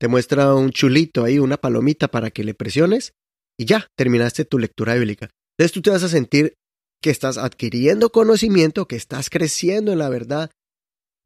Te 0.00 0.08
muestra 0.08 0.54
un 0.54 0.70
chulito 0.70 1.24
ahí, 1.24 1.38
una 1.38 1.56
palomita 1.56 2.08
para 2.08 2.30
que 2.30 2.44
le 2.44 2.54
presiones 2.54 3.12
y 3.58 3.66
ya, 3.66 3.86
terminaste 3.96 4.44
tu 4.44 4.58
lectura 4.58 4.94
bíblica. 4.94 5.30
Entonces 5.56 5.72
tú 5.72 5.82
te 5.82 5.90
vas 5.90 6.02
a 6.02 6.08
sentir 6.08 6.54
que 7.02 7.10
estás 7.10 7.38
adquiriendo 7.38 8.10
conocimiento, 8.10 8.86
que 8.86 8.96
estás 8.96 9.28
creciendo 9.28 9.92
en 9.92 9.98
la 9.98 10.08
verdad, 10.08 10.50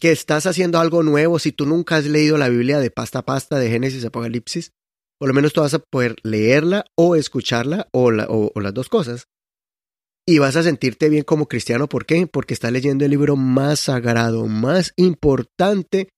que 0.00 0.10
estás 0.10 0.46
haciendo 0.46 0.78
algo 0.78 1.02
nuevo. 1.02 1.38
Si 1.38 1.52
tú 1.52 1.66
nunca 1.66 1.96
has 1.96 2.06
leído 2.06 2.36
la 2.38 2.48
Biblia 2.48 2.78
de 2.78 2.90
pasta 2.90 3.20
a 3.20 3.24
pasta, 3.24 3.58
de 3.58 3.70
Génesis, 3.70 4.04
Apocalipsis, 4.04 4.72
por 5.18 5.28
lo 5.28 5.34
menos 5.34 5.52
tú 5.52 5.60
vas 5.60 5.74
a 5.74 5.78
poder 5.78 6.16
leerla 6.22 6.84
o 6.96 7.16
escucharla 7.16 7.88
o, 7.92 8.10
o 8.54 8.60
las 8.60 8.74
dos 8.74 8.88
cosas. 8.88 9.26
Y 10.26 10.38
vas 10.40 10.56
a 10.56 10.64
sentirte 10.64 11.08
bien 11.08 11.22
como 11.22 11.46
cristiano. 11.46 11.88
¿Por 11.88 12.04
qué? 12.04 12.26
Porque 12.26 12.52
estás 12.52 12.72
leyendo 12.72 13.04
el 13.04 13.12
libro 13.12 13.36
más 13.36 13.80
sagrado, 13.80 14.46
más 14.46 14.92
importante 14.96 16.08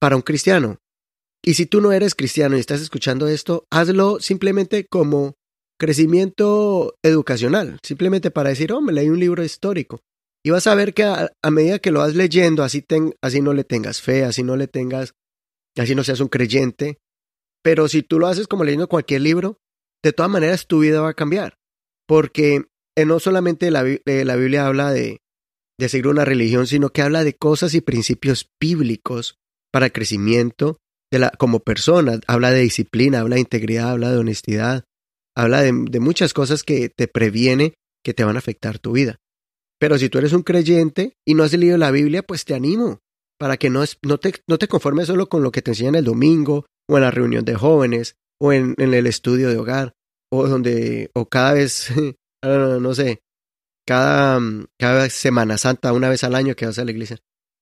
para 0.00 0.16
un 0.16 0.22
cristiano. 0.22 0.78
Y 1.44 1.54
si 1.54 1.66
tú 1.66 1.80
no 1.80 1.90
eres 1.90 2.14
cristiano 2.14 2.56
y 2.56 2.60
estás 2.60 2.80
escuchando 2.80 3.26
esto, 3.26 3.66
hazlo 3.70 4.20
simplemente 4.20 4.86
como 4.86 5.34
crecimiento 5.76 6.94
educacional, 7.02 7.78
simplemente 7.82 8.30
para 8.30 8.50
decir, 8.50 8.72
oh, 8.72 8.80
me 8.80 8.92
leí 8.92 9.08
un 9.08 9.18
libro 9.18 9.42
histórico. 9.42 10.00
Y 10.44 10.50
vas 10.50 10.68
a 10.68 10.76
ver 10.76 10.94
que 10.94 11.02
a, 11.02 11.30
medida 11.50 11.80
que 11.80 11.90
lo 11.90 11.98
vas 12.00 12.14
leyendo, 12.14 12.62
así, 12.62 12.84
así 13.20 13.40
no 13.40 13.52
le 13.54 13.64
tengas 13.64 14.00
fe, 14.00 14.24
así 14.24 14.44
no 14.44 14.56
le 14.56 14.68
tengas, 14.68 15.14
así 15.76 15.96
no 15.96 16.04
seas 16.04 16.20
un 16.20 16.28
creyente. 16.28 16.98
Pero 17.64 17.88
si 17.88 18.02
tú 18.02 18.20
lo 18.20 18.28
haces 18.28 18.46
como 18.46 18.62
leyendo 18.62 18.88
cualquier 18.88 19.22
libro, 19.22 19.58
de 20.04 20.12
todas 20.12 20.30
maneras 20.30 20.68
tu 20.68 20.80
vida 20.80 21.00
va 21.00 21.10
a 21.10 21.14
cambiar. 21.14 21.58
Porque 22.06 22.66
eh, 22.96 23.04
no 23.04 23.20
solamente 23.20 23.70
la, 23.70 23.86
eh, 23.86 24.24
la 24.24 24.36
Biblia 24.36 24.66
habla 24.66 24.92
de, 24.92 25.20
de 25.78 25.88
seguir 25.88 26.08
una 26.08 26.24
religión, 26.24 26.66
sino 26.66 26.90
que 26.90 27.02
habla 27.02 27.24
de 27.24 27.34
cosas 27.34 27.74
y 27.74 27.80
principios 27.80 28.50
bíblicos 28.60 29.38
para 29.72 29.86
el 29.86 29.92
crecimiento 29.92 30.78
de 31.10 31.18
la, 31.18 31.30
como 31.30 31.60
persona. 31.60 32.20
Habla 32.26 32.50
de 32.50 32.60
disciplina, 32.60 33.20
habla 33.20 33.36
de 33.36 33.40
integridad, 33.40 33.90
habla 33.90 34.10
de 34.10 34.18
honestidad, 34.18 34.84
habla 35.36 35.62
de, 35.62 35.72
muchas 35.72 36.34
cosas 36.34 36.62
que 36.62 36.88
te 36.88 37.08
previene 37.08 37.74
que 38.04 38.14
te 38.14 38.24
van 38.24 38.36
a 38.36 38.40
afectar 38.40 38.78
tu 38.78 38.92
vida. 38.92 39.18
Pero 39.78 39.98
si 39.98 40.08
tú 40.08 40.18
eres 40.18 40.32
un 40.32 40.42
creyente 40.42 41.16
y 41.26 41.34
no 41.34 41.42
has 41.42 41.52
leído 41.52 41.76
la 41.76 41.90
Biblia, 41.90 42.22
pues 42.22 42.44
te 42.44 42.54
animo 42.54 43.00
para 43.38 43.56
que 43.56 43.70
no, 43.70 43.82
no, 44.02 44.18
te, 44.18 44.34
no 44.46 44.58
te 44.58 44.68
conformes 44.68 45.08
solo 45.08 45.28
con 45.28 45.42
lo 45.42 45.50
que 45.50 45.62
te 45.62 45.72
enseñan 45.72 45.96
el 45.96 46.04
domingo 46.04 46.66
o 46.88 46.96
en 46.96 47.02
la 47.02 47.10
reunión 47.10 47.44
de 47.44 47.56
jóvenes 47.56 48.14
o 48.40 48.52
en, 48.52 48.76
en 48.78 48.94
el 48.94 49.08
estudio 49.08 49.48
de 49.48 49.58
hogar 49.58 49.94
o 50.30 50.46
donde 50.46 51.10
o 51.14 51.28
cada 51.28 51.54
vez 51.54 51.88
no 52.42 52.94
sé, 52.94 53.22
cada, 53.86 54.40
cada 54.78 55.08
Semana 55.10 55.58
Santa, 55.58 55.92
una 55.92 56.08
vez 56.08 56.24
al 56.24 56.34
año 56.34 56.54
que 56.54 56.66
vas 56.66 56.78
a 56.78 56.84
la 56.84 56.90
iglesia. 56.90 57.18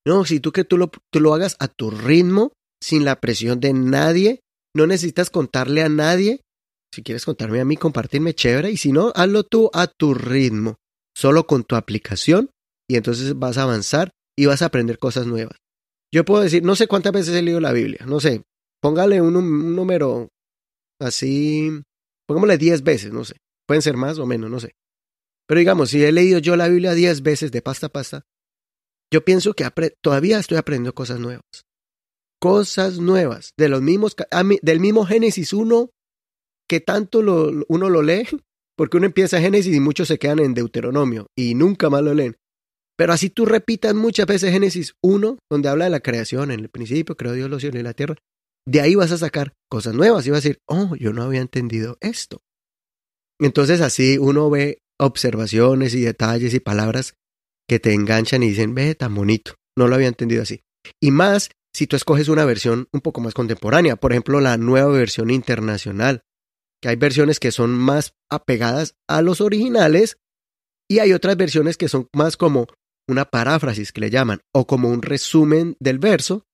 No, 0.06 0.24
si 0.24 0.40
tú 0.40 0.52
que 0.52 0.64
tú 0.64 0.78
lo, 0.78 0.90
tú 1.10 1.20
lo 1.20 1.34
hagas 1.34 1.56
a 1.58 1.68
tu 1.68 1.90
ritmo, 1.90 2.52
sin 2.82 3.04
la 3.04 3.20
presión 3.20 3.60
de 3.60 3.72
nadie, 3.72 4.40
no 4.74 4.86
necesitas 4.86 5.30
contarle 5.30 5.82
a 5.82 5.88
nadie. 5.88 6.40
Si 6.92 7.02
quieres 7.02 7.24
contarme 7.24 7.60
a 7.60 7.64
mí, 7.64 7.76
compartirme 7.76 8.34
chévere, 8.34 8.70
y 8.70 8.76
si 8.76 8.92
no, 8.92 9.12
hazlo 9.14 9.44
tú 9.44 9.70
a 9.72 9.86
tu 9.86 10.14
ritmo, 10.14 10.76
solo 11.14 11.46
con 11.46 11.64
tu 11.64 11.76
aplicación, 11.76 12.50
y 12.88 12.96
entonces 12.96 13.38
vas 13.38 13.58
a 13.58 13.62
avanzar 13.62 14.10
y 14.36 14.46
vas 14.46 14.62
a 14.62 14.66
aprender 14.66 14.98
cosas 14.98 15.26
nuevas. 15.26 15.56
Yo 16.12 16.24
puedo 16.24 16.42
decir, 16.42 16.64
no 16.64 16.74
sé 16.74 16.88
cuántas 16.88 17.12
veces 17.12 17.34
he 17.36 17.42
leído 17.42 17.60
la 17.60 17.72
Biblia, 17.72 18.04
no 18.06 18.18
sé, 18.18 18.42
póngale 18.82 19.20
un, 19.20 19.36
un 19.36 19.76
número 19.76 20.28
así, 21.00 21.70
pongámosle 22.26 22.58
10 22.58 22.82
veces, 22.82 23.12
no 23.12 23.24
sé. 23.24 23.36
Pueden 23.70 23.82
ser 23.82 23.96
más 23.96 24.18
o 24.18 24.26
menos, 24.26 24.50
no 24.50 24.58
sé. 24.58 24.74
Pero 25.46 25.60
digamos, 25.60 25.90
si 25.90 26.02
he 26.02 26.10
leído 26.10 26.40
yo 26.40 26.56
la 26.56 26.66
Biblia 26.66 26.92
diez 26.92 27.22
veces 27.22 27.52
de 27.52 27.62
pasta 27.62 27.86
a 27.86 27.90
pasta, 27.90 28.26
yo 29.12 29.24
pienso 29.24 29.54
que 29.54 29.64
todavía 30.00 30.40
estoy 30.40 30.56
aprendiendo 30.56 30.92
cosas 30.92 31.20
nuevas. 31.20 31.44
Cosas 32.40 32.98
nuevas, 32.98 33.52
de 33.56 33.68
los 33.68 33.80
mismos, 33.80 34.16
del 34.62 34.80
mismo 34.80 35.06
Génesis 35.06 35.52
1, 35.52 35.88
que 36.68 36.80
tanto 36.80 37.20
uno 37.20 37.88
lo 37.90 38.02
lee, 38.02 38.26
porque 38.76 38.96
uno 38.96 39.06
empieza 39.06 39.40
Génesis 39.40 39.76
y 39.76 39.78
muchos 39.78 40.08
se 40.08 40.18
quedan 40.18 40.40
en 40.40 40.52
Deuteronomio 40.52 41.28
y 41.38 41.54
nunca 41.54 41.88
más 41.90 42.02
lo 42.02 42.12
leen. 42.12 42.38
Pero 42.98 43.12
así 43.12 43.30
tú 43.30 43.46
repitas 43.46 43.94
muchas 43.94 44.26
veces 44.26 44.50
Génesis 44.50 44.96
1, 45.00 45.38
donde 45.48 45.68
habla 45.68 45.84
de 45.84 45.92
la 45.92 46.00
creación, 46.00 46.50
en 46.50 46.58
el 46.58 46.70
principio 46.70 47.16
creó 47.16 47.34
Dios 47.34 47.48
los 47.48 47.60
cielos 47.60 47.78
y 47.78 47.84
la 47.84 47.94
tierra, 47.94 48.16
de 48.66 48.80
ahí 48.80 48.96
vas 48.96 49.12
a 49.12 49.18
sacar 49.18 49.52
cosas 49.70 49.94
nuevas 49.94 50.26
y 50.26 50.30
vas 50.30 50.38
a 50.38 50.48
decir, 50.48 50.58
oh, 50.66 50.96
yo 50.96 51.12
no 51.12 51.22
había 51.22 51.40
entendido 51.40 51.96
esto. 52.00 52.42
Entonces 53.40 53.80
así 53.80 54.18
uno 54.18 54.50
ve 54.50 54.78
observaciones 54.98 55.94
y 55.94 56.02
detalles 56.02 56.54
y 56.54 56.60
palabras 56.60 57.14
que 57.68 57.80
te 57.80 57.94
enganchan 57.94 58.42
y 58.42 58.48
dicen, 58.48 58.74
ve, 58.74 58.94
tan 58.94 59.14
bonito. 59.14 59.54
No 59.76 59.88
lo 59.88 59.94
había 59.94 60.08
entendido 60.08 60.42
así. 60.42 60.62
Y 61.00 61.10
más 61.10 61.50
si 61.74 61.86
tú 61.86 61.96
escoges 61.96 62.28
una 62.28 62.44
versión 62.44 62.88
un 62.92 63.00
poco 63.00 63.20
más 63.20 63.34
contemporánea, 63.34 63.96
por 63.96 64.12
ejemplo, 64.12 64.40
la 64.40 64.56
nueva 64.56 64.90
versión 64.90 65.30
internacional, 65.30 66.22
que 66.82 66.88
hay 66.88 66.96
versiones 66.96 67.38
que 67.38 67.52
son 67.52 67.70
más 67.70 68.14
apegadas 68.30 68.96
a 69.08 69.22
los 69.22 69.40
originales 69.40 70.18
y 70.88 70.98
hay 70.98 71.12
otras 71.12 71.36
versiones 71.36 71.76
que 71.76 71.88
son 71.88 72.08
más 72.14 72.36
como 72.36 72.66
una 73.08 73.24
paráfrasis 73.24 73.92
que 73.92 74.00
le 74.00 74.10
llaman, 74.10 74.40
o 74.52 74.66
como 74.66 74.88
un 74.88 75.02
resumen 75.02 75.76
del 75.80 75.98
verso, 75.98 76.44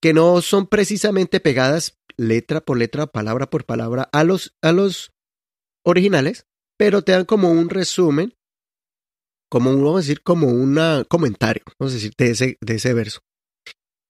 que 0.00 0.12
no 0.12 0.40
son 0.42 0.66
precisamente 0.66 1.40
pegadas 1.40 1.98
letra 2.16 2.60
por 2.60 2.76
letra, 2.76 3.06
palabra 3.06 3.48
por 3.48 3.64
palabra 3.64 4.08
a 4.12 4.24
los, 4.24 4.54
a 4.62 4.72
los 4.72 5.11
originales, 5.84 6.46
pero 6.78 7.02
te 7.02 7.12
dan 7.12 7.24
como 7.24 7.50
un 7.50 7.68
resumen, 7.68 8.34
como 9.50 9.70
un, 9.70 9.84
vamos 9.84 9.96
a 9.96 10.00
decir, 10.00 10.22
como 10.22 10.48
un 10.48 10.78
comentario, 11.08 11.62
vamos 11.78 11.92
a 11.92 11.96
decir, 11.96 12.12
de 12.16 12.30
ese, 12.30 12.56
de 12.60 12.74
ese 12.74 12.94
verso, 12.94 13.20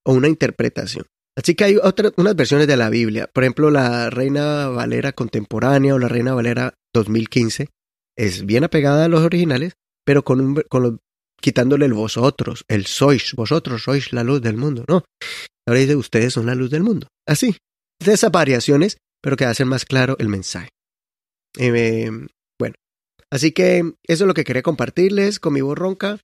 o 0.05 0.13
una 0.13 0.29
interpretación. 0.29 1.07
Así 1.37 1.55
que 1.55 1.65
hay 1.65 1.77
otras, 1.77 2.13
unas 2.17 2.37
versiones 2.37 2.67
de 2.67 2.77
la 2.77 2.91
Biblia, 2.91 3.29
por 3.33 3.45
ejemplo, 3.45 3.71
la 3.71 4.11
Reina 4.11 4.69
Valera 4.69 5.13
contemporánea 5.13 5.95
o 5.95 5.99
la 5.99 6.09
Reina 6.09 6.35
Valera 6.35 6.75
2015 6.95 7.69
es 8.17 8.45
bien 8.45 8.65
apegada 8.65 9.07
a 9.07 9.09
los 9.09 9.23
originales, 9.23 9.73
pero 10.05 10.25
con, 10.25 10.41
un, 10.41 10.63
con 10.69 11.01
quitándole 11.41 11.87
el 11.87 11.95
vosotros, 11.95 12.65
el 12.69 12.87
sois, 12.87 13.33
vosotros 13.35 13.83
sois 13.83 14.13
la 14.13 14.25
luz 14.25 14.43
del 14.43 14.57
mundo, 14.57 14.85
¿no? 14.89 15.05
Ahora 15.67 15.81
dice, 15.81 15.97
ustedes 15.97 16.35
son 16.35 16.47
la 16.47 16.55
luz 16.55 16.71
del 16.71 16.83
mundo. 16.83 17.09
Así, 17.27 17.57
de 17.99 18.13
esas 18.13 18.31
variaciones, 18.31 18.99
pero 19.23 19.37
que 19.37 19.45
hacen 19.45 19.69
más 19.69 19.85
claro 19.85 20.17
el 20.19 20.29
mensaje. 20.29 20.69
Eh, 21.59 22.11
bueno, 22.59 22.75
así 23.31 23.53
que 23.53 23.79
eso 23.79 24.25
es 24.25 24.29
lo 24.29 24.35
que 24.35 24.45
quería 24.45 24.63
compartirles 24.63 25.39
con 25.39 25.53
mi 25.53 25.61
voz 25.61 25.79
ronca, 25.79 26.19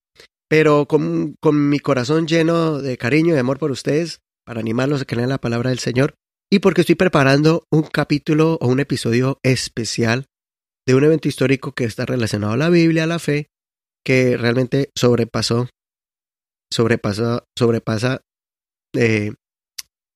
pero 0.49 0.87
con, 0.87 1.35
con 1.40 1.68
mi 1.68 1.78
corazón 1.78 2.26
lleno 2.26 2.80
de 2.80 2.97
cariño 2.97 3.35
y 3.35 3.38
amor 3.38 3.58
por 3.58 3.70
ustedes, 3.70 4.20
para 4.47 4.61
animarlos 4.61 5.02
a 5.02 5.04
que 5.04 5.16
lean 5.16 5.28
la 5.28 5.38
palabra 5.38 5.70
del 5.70 5.78
Señor, 5.78 6.14
y 6.50 6.61
porque 6.61 6.80
estoy 6.80 6.94
preparando 6.94 7.64
un 7.70 7.82
capítulo 7.82 8.56
o 8.61 8.68
un 8.68 8.80
episodio 8.80 9.38
especial 9.42 10.26
de 10.87 10.94
un 10.94 11.04
evento 11.04 11.28
histórico 11.28 11.73
que 11.73 11.85
está 11.85 12.06
relacionado 12.06 12.54
a 12.54 12.56
la 12.56 12.70
Biblia, 12.70 13.04
a 13.04 13.06
la 13.06 13.18
fe, 13.18 13.50
que 14.02 14.38
realmente 14.38 14.90
sobrepasó, 14.97 15.68
sobrepasa, 16.73 17.44
sobrepasa 17.58 18.23
eh, 18.94 19.32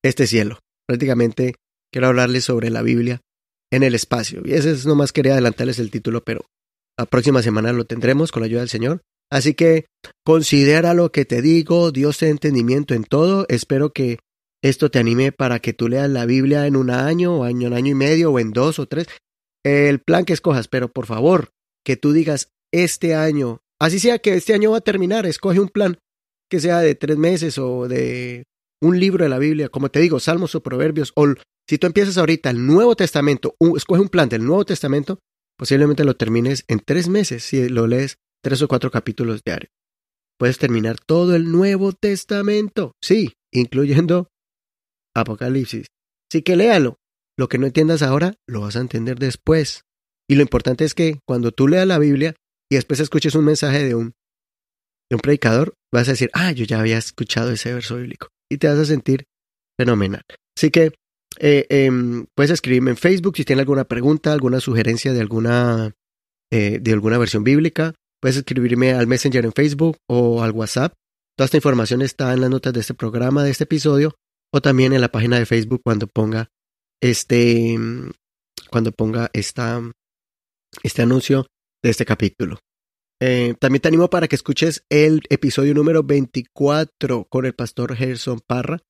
este 0.03 0.27
cielo. 0.27 0.61
Prácticamente 0.89 1.57
quiero 1.93 2.09
hablarles 2.09 2.45
sobre 2.45 2.71
la 2.71 2.81
Biblia 2.81 3.21
en 3.73 3.83
el 3.83 3.95
espacio. 3.95 4.43
Y 4.45 4.53
ese 4.53 4.71
es 4.71 4.87
nomás 4.87 5.13
quería 5.13 5.33
adelantarles 5.33 5.79
el 5.81 5.91
título, 5.91 6.23
pero 6.23 6.45
la 6.97 7.07
próxima 7.07 7.43
semana 7.43 7.73
lo 7.73 7.85
tendremos 7.85 8.31
con 8.31 8.43
la 8.43 8.47
ayuda 8.47 8.61
del 8.61 8.69
Señor. 8.69 9.01
Así 9.31 9.55
que 9.55 9.87
considera 10.25 10.93
lo 10.93 11.11
que 11.11 11.25
te 11.25 11.41
digo, 11.41 11.91
Dios 11.91 12.19
te 12.19 12.29
entendimiento 12.29 12.95
en 12.95 13.05
todo. 13.05 13.47
Espero 13.49 13.91
que 13.91 14.19
esto 14.63 14.91
te 14.91 14.99
anime 14.99 15.33
para 15.33 15.59
que 15.59 15.73
tú 15.73 15.89
leas 15.89 16.11
la 16.11 16.27
Biblia 16.27 16.67
en 16.67 16.77
un 16.77 16.91
año, 16.91 17.39
o 17.39 17.45
año, 17.45 17.69
un 17.69 17.75
año 17.75 17.93
y 17.93 17.95
medio, 17.95 18.31
o 18.31 18.39
en 18.39 18.53
dos 18.53 18.79
o 18.79 18.87
tres. 18.87 19.07
El 19.65 20.01
plan 20.01 20.27
que 20.27 20.35
escojas, 20.35 20.69
pero 20.69 20.93
por 20.93 21.07
favor, 21.07 21.49
que 21.83 21.97
tú 21.97 22.13
digas 22.13 22.51
este 22.73 23.15
año, 23.15 23.61
así 23.81 23.99
sea 23.99 24.19
que 24.19 24.35
este 24.35 24.53
año 24.53 24.73
va 24.73 24.79
a 24.79 24.83
terminar, 24.83 25.25
escoge 25.25 25.61
un 25.61 25.69
plan 25.69 25.99
que 26.51 26.61
sea 26.61 26.81
de 26.81 26.95
tres 26.95 27.17
meses 27.17 27.57
o 27.59 27.89
de 27.89 28.45
un 28.83 28.99
libro 28.99 29.25
de 29.25 29.31
la 29.31 29.39
Biblia, 29.39 29.69
como 29.69 29.91
te 29.91 30.01
digo, 30.01 30.21
Salmos 30.21 30.55
o 30.55 30.63
Proverbios, 30.63 31.13
o 31.15 31.27
si 31.69 31.79
tú 31.79 31.87
empiezas 31.87 32.19
ahorita 32.19 32.51
el 32.51 32.67
Nuevo 32.67 32.97
Testamento, 32.97 33.55
escoge 33.77 34.03
un 34.03 34.09
plan 34.09 34.29
del 34.29 34.45
Nuevo 34.45 34.65
Testamento, 34.65 35.21
posiblemente 35.57 36.05
lo 36.05 36.17
termines 36.17 36.65
en 36.69 36.81
tres 36.81 37.09
meses 37.09 37.45
si 37.45 37.69
lo 37.69 37.87
lees 37.87 38.19
tres 38.43 38.61
o 38.61 38.69
cuatro 38.69 38.91
capítulos 38.91 39.43
diarios. 39.45 39.71
Puedes 40.39 40.59
terminar 40.59 40.99
todo 40.99 41.37
el 41.37 41.53
Nuevo 41.53 41.93
Testamento, 41.93 42.93
sí, 43.01 43.35
incluyendo 43.53 44.29
Apocalipsis. 45.15 45.87
Así 46.31 46.43
que 46.43 46.57
léalo. 46.57 46.97
Lo 47.39 47.49
que 47.49 47.59
no 47.59 47.67
entiendas 47.67 48.03
ahora, 48.03 48.35
lo 48.47 48.61
vas 48.61 48.77
a 48.77 48.81
entender 48.81 49.19
después. 49.19 49.85
Y 50.29 50.35
lo 50.35 50.43
importante 50.43 50.85
es 50.85 50.95
que 50.95 51.21
cuando 51.27 51.53
tú 51.53 51.69
leas 51.69 51.87
la 51.87 51.99
Biblia 51.99 52.35
y 52.71 52.75
después 52.75 53.01
escuches 53.01 53.35
un 53.35 53.45
mensaje 53.45 53.85
de 53.85 53.95
un, 53.95 54.13
de 55.09 55.17
un 55.17 55.21
predicador, 55.21 55.75
vas 55.93 56.09
a 56.09 56.13
decir, 56.13 56.31
ah, 56.35 56.53
yo 56.53 56.65
ya 56.65 56.81
había 56.81 56.99
escuchado 56.99 57.53
ese 57.53 57.73
verso 57.73 57.97
bíblico. 57.97 58.29
Y 58.53 58.59
te 58.59 58.69
vas 58.69 58.79
a 58.79 58.85
sentir 58.85 59.25
fenomenal. 59.79 60.23
Así 60.57 60.71
que 60.71 60.93
eh, 61.39 61.67
em, 61.71 62.27
puedes 62.35 62.51
escribirme 62.51 62.91
en 62.91 62.97
Facebook 62.97 63.37
si 63.37 63.45
tienes 63.45 63.63
alguna 63.63 63.85
pregunta, 63.85 64.33
alguna 64.33 64.61
sugerencia 64.61 65.13
de 65.13 65.21
alguna, 65.21 65.95
eh, 66.51 66.79
de 66.81 66.93
alguna 66.93 67.19
versión 67.19 67.45
bíblica. 67.45 67.95
Puedes 68.21 68.37
escribirme 68.37 68.93
al 68.93 69.07
Messenger 69.07 69.45
en 69.45 69.53
Facebook 69.53 69.97
o 70.09 70.43
al 70.43 70.53
WhatsApp. 70.53 70.93
Toda 71.37 71.47
esta 71.47 71.57
información 71.57 72.03
está 72.03 72.33
en 72.35 72.43
las 72.43 72.51
notas 72.51 72.73
de 72.73 72.81
este 72.81 72.95
programa, 72.95 73.43
de 73.43 73.51
este 73.51 73.65
episodio, 73.65 74.15
o 74.53 74.61
también 74.61 74.93
en 74.93 75.01
la 75.01 75.11
página 75.11 75.39
de 75.39 75.47
Facebook 75.47 75.81
cuando 75.83 76.07
ponga 76.07 76.51
este, 77.01 77.77
cuando 78.71 78.93
ponga 78.93 79.31
esta, 79.33 79.81
este 80.83 81.03
anuncio 81.03 81.47
de 81.83 81.91
este 81.91 82.05
capítulo. 82.05 82.59
Eh, 83.25 83.55
también 83.61 83.81
te 83.81 83.87
animo 83.87 84.11
para 84.11 84.27
que 84.27 84.35
escuches 84.35 84.85
el 84.91 85.23
episodio 85.31 85.75
número 85.75 86.03
24 86.03 87.27
con 87.27 87.47
el 87.47 87.55
pastor 87.55 87.95
Gerson 87.95 88.41
Parra. 88.45 88.81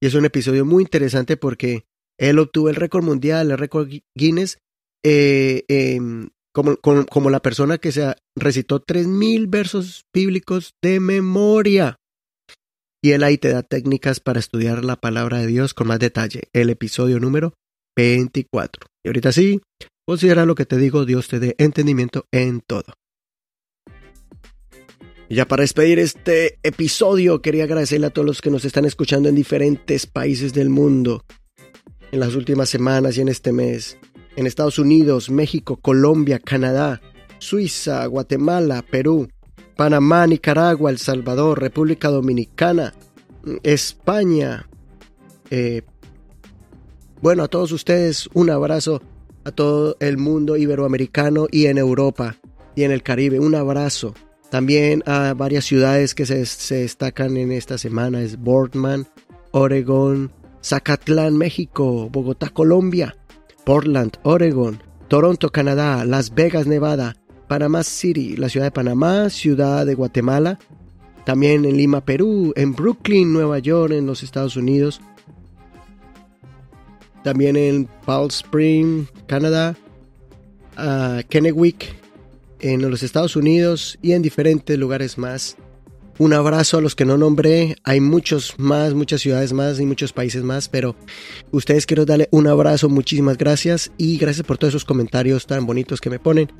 Y 0.00 0.06
es 0.06 0.14
un 0.14 0.24
episodio 0.24 0.64
muy 0.64 0.84
interesante 0.84 1.36
porque 1.36 1.84
él 2.18 2.38
obtuvo 2.38 2.70
el 2.70 2.76
récord 2.76 3.04
mundial, 3.04 3.50
el 3.50 3.58
récord 3.58 3.90
Guinness, 4.16 4.56
eh, 5.04 5.64
em, 5.68 6.30
como, 6.54 6.78
como, 6.78 7.28
la 7.28 7.42
persona 7.42 7.76
que 7.76 7.92
se 7.92 8.14
recitó 8.34 8.80
3.000 8.82 9.50
versos 9.50 10.06
bíblicos 10.10 10.74
de 10.82 10.98
memoria. 10.98 11.96
Y 13.04 13.10
él 13.10 13.22
ahí 13.22 13.36
te 13.36 13.50
da 13.50 13.62
técnicas 13.62 14.20
para 14.20 14.40
estudiar 14.40 14.86
la 14.86 14.96
palabra 14.96 15.40
de 15.40 15.48
Dios 15.48 15.74
con 15.74 15.88
más 15.88 15.98
detalle. 15.98 16.44
El 16.54 16.70
episodio 16.70 17.20
número 17.20 17.52
24. 17.94 18.86
Y 19.04 19.08
ahorita 19.08 19.32
sí, 19.32 19.60
considera 20.08 20.46
lo 20.46 20.54
que 20.54 20.64
te 20.64 20.78
digo, 20.78 21.04
Dios 21.04 21.28
te 21.28 21.40
dé 21.40 21.54
entendimiento 21.58 22.24
en 22.32 22.62
todo. 22.62 22.94
Ya 25.32 25.48
para 25.48 25.62
despedir 25.62 25.98
este 25.98 26.58
episodio, 26.62 27.40
quería 27.40 27.64
agradecerle 27.64 28.08
a 28.08 28.10
todos 28.10 28.26
los 28.26 28.42
que 28.42 28.50
nos 28.50 28.66
están 28.66 28.84
escuchando 28.84 29.30
en 29.30 29.34
diferentes 29.34 30.06
países 30.06 30.52
del 30.52 30.68
mundo 30.68 31.24
en 32.10 32.20
las 32.20 32.34
últimas 32.34 32.68
semanas 32.68 33.16
y 33.16 33.22
en 33.22 33.28
este 33.28 33.50
mes. 33.50 33.96
En 34.36 34.46
Estados 34.46 34.78
Unidos, 34.78 35.30
México, 35.30 35.78
Colombia, 35.78 36.38
Canadá, 36.38 37.00
Suiza, 37.38 38.04
Guatemala, 38.04 38.82
Perú, 38.82 39.26
Panamá, 39.74 40.26
Nicaragua, 40.26 40.90
El 40.90 40.98
Salvador, 40.98 41.62
República 41.62 42.10
Dominicana, 42.10 42.92
España. 43.62 44.68
Eh, 45.50 45.80
bueno, 47.22 47.44
a 47.44 47.48
todos 47.48 47.72
ustedes 47.72 48.28
un 48.34 48.50
abrazo 48.50 49.00
a 49.44 49.50
todo 49.50 49.96
el 49.98 50.18
mundo 50.18 50.58
iberoamericano 50.58 51.46
y 51.50 51.68
en 51.68 51.78
Europa 51.78 52.36
y 52.76 52.82
en 52.82 52.90
el 52.90 53.02
Caribe. 53.02 53.40
Un 53.40 53.54
abrazo. 53.54 54.12
También 54.52 55.02
a 55.06 55.32
varias 55.32 55.64
ciudades 55.64 56.14
que 56.14 56.26
se, 56.26 56.74
destacan 56.74 57.38
en 57.38 57.52
esta 57.52 57.78
semana 57.78 58.20
es 58.20 58.38
Boardman, 58.38 59.06
Oregon, 59.50 60.30
Zacatlán, 60.62 61.38
México, 61.38 62.10
Bogotá, 62.10 62.50
Colombia, 62.50 63.16
Portland, 63.64 64.18
Oregon, 64.24 64.82
Toronto, 65.08 65.48
Canadá, 65.48 66.04
Las 66.04 66.34
Vegas, 66.34 66.66
Nevada, 66.66 67.16
Panama 67.48 67.82
City, 67.82 68.36
la 68.36 68.50
ciudad 68.50 68.66
de 68.66 68.72
Panamá, 68.72 69.30
ciudad 69.30 69.86
de 69.86 69.94
Guatemala, 69.94 70.58
también 71.24 71.64
en 71.64 71.78
Lima, 71.78 72.04
Perú, 72.04 72.52
en 72.54 72.74
Brooklyn, 72.74 73.32
Nueva 73.32 73.58
York, 73.58 73.94
en 73.94 74.04
los 74.04 74.22
Estados 74.22 74.56
Unidos, 74.56 75.00
también 77.24 77.56
en 77.56 77.88
Palm 78.04 78.28
Spring, 78.28 79.06
Canadá, 79.26 79.74
uh, 80.76 81.26
Kennewick, 81.30 82.01
en 82.62 82.90
los 82.90 83.02
Estados 83.02 83.36
Unidos 83.36 83.98
y 84.00 84.12
en 84.12 84.22
diferentes 84.22 84.78
lugares 84.78 85.18
más. 85.18 85.56
Un 86.18 86.32
abrazo 86.34 86.78
a 86.78 86.80
los 86.80 86.94
que 86.94 87.04
no 87.04 87.18
nombré. 87.18 87.76
Hay 87.84 88.00
muchos 88.00 88.54
más, 88.58 88.94
muchas 88.94 89.20
ciudades 89.20 89.52
más 89.52 89.80
y 89.80 89.86
muchos 89.86 90.12
países 90.12 90.42
más, 90.42 90.68
pero 90.68 90.94
ustedes 91.50 91.86
quiero 91.86 92.04
darle 92.04 92.28
un 92.30 92.46
abrazo, 92.46 92.88
muchísimas 92.88 93.38
gracias 93.38 93.90
y 93.98 94.18
gracias 94.18 94.46
por 94.46 94.58
todos 94.58 94.72
esos 94.72 94.84
comentarios 94.84 95.46
tan 95.46 95.66
bonitos 95.66 96.00
que 96.00 96.10
me 96.10 96.18
ponen. 96.18 96.50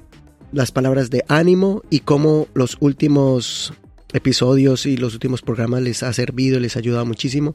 Las 0.53 0.73
palabras 0.73 1.11
de 1.11 1.25
ánimo 1.29 1.83
y 1.91 2.01
cómo 2.01 2.49
los 2.55 2.77
últimos 2.81 3.73
episodios 4.13 4.87
y 4.87 4.97
los 4.97 5.15
últimos 5.15 5.43
programas 5.43 5.83
les 5.83 6.03
ha 6.03 6.13
servido, 6.13 6.61
les 6.61 6.77
ha 6.77 6.81
ayudado 6.81 7.07
muchísimo. 7.07 7.55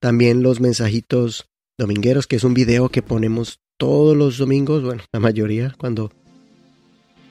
También 0.00 0.42
los 0.42 0.60
mensajitos 0.60 1.48
domingueros, 1.78 2.26
que 2.26 2.36
es 2.36 2.44
un 2.44 2.54
video 2.54 2.88
que 2.88 3.02
ponemos 3.02 3.60
todos 3.78 4.16
los 4.16 4.38
domingos, 4.38 4.82
bueno, 4.82 5.02
la 5.12 5.20
mayoría, 5.20 5.74
cuando 5.78 6.10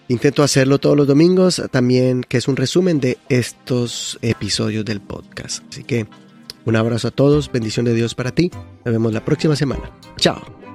Intento 0.07 0.43
hacerlo 0.43 0.79
todos 0.79 0.97
los 0.97 1.07
domingos, 1.07 1.61
también 1.71 2.23
que 2.23 2.37
es 2.37 2.47
un 2.47 2.55
resumen 2.55 2.99
de 2.99 3.17
estos 3.29 4.19
episodios 4.21 4.83
del 4.85 5.01
podcast. 5.01 5.63
Así 5.69 5.83
que 5.83 6.07
un 6.65 6.75
abrazo 6.75 7.09
a 7.09 7.11
todos, 7.11 7.51
bendición 7.51 7.85
de 7.85 7.93
Dios 7.93 8.15
para 8.15 8.31
ti. 8.31 8.51
Nos 8.85 8.93
vemos 8.93 9.13
la 9.13 9.23
próxima 9.23 9.55
semana. 9.55 9.91
Chao. 10.17 10.72